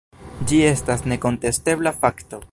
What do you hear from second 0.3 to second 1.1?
Ĝi estas